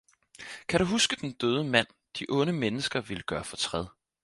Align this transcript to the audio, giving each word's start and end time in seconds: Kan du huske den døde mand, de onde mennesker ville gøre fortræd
Kan 0.67 0.79
du 0.79 0.85
huske 0.85 1.15
den 1.15 1.31
døde 1.31 1.63
mand, 1.63 1.87
de 2.19 2.25
onde 2.29 2.53
mennesker 2.53 3.01
ville 3.01 3.23
gøre 3.23 3.43
fortræd 3.43 3.85